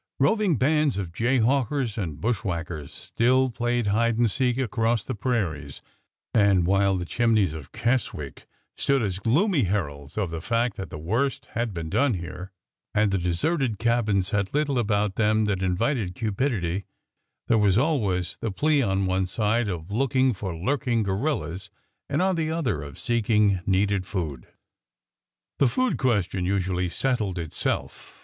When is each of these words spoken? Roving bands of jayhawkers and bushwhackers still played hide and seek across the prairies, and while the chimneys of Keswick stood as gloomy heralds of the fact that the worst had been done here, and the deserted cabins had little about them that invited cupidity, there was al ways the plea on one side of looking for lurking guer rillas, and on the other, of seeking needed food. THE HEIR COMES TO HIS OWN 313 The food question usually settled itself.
Roving 0.19 0.57
bands 0.57 0.97
of 0.97 1.11
jayhawkers 1.13 1.95
and 1.95 2.19
bushwhackers 2.19 2.91
still 2.91 3.51
played 3.51 3.85
hide 3.85 4.17
and 4.17 4.31
seek 4.31 4.57
across 4.57 5.05
the 5.05 5.13
prairies, 5.13 5.83
and 6.33 6.65
while 6.65 6.97
the 6.97 7.05
chimneys 7.05 7.53
of 7.53 7.71
Keswick 7.71 8.47
stood 8.75 9.03
as 9.03 9.19
gloomy 9.19 9.65
heralds 9.65 10.17
of 10.17 10.31
the 10.31 10.41
fact 10.41 10.75
that 10.77 10.89
the 10.89 10.97
worst 10.97 11.49
had 11.51 11.71
been 11.71 11.87
done 11.87 12.15
here, 12.15 12.51
and 12.95 13.11
the 13.11 13.19
deserted 13.19 13.77
cabins 13.77 14.31
had 14.31 14.55
little 14.55 14.79
about 14.79 15.17
them 15.17 15.45
that 15.45 15.61
invited 15.61 16.15
cupidity, 16.15 16.85
there 17.47 17.59
was 17.59 17.77
al 17.77 17.99
ways 17.99 18.35
the 18.41 18.49
plea 18.51 18.81
on 18.81 19.05
one 19.05 19.27
side 19.27 19.69
of 19.69 19.91
looking 19.91 20.33
for 20.33 20.57
lurking 20.57 21.03
guer 21.03 21.13
rillas, 21.21 21.69
and 22.09 22.23
on 22.23 22.35
the 22.35 22.49
other, 22.49 22.81
of 22.81 22.97
seeking 22.97 23.59
needed 23.67 24.07
food. 24.07 24.47
THE 25.59 25.67
HEIR 25.67 25.67
COMES 25.67 25.67
TO 25.67 25.67
HIS 25.67 25.67
OWN 25.67 25.67
313 25.67 25.67
The 25.67 25.67
food 25.67 25.97
question 25.99 26.45
usually 26.83 26.89
settled 26.89 27.37
itself. 27.37 28.17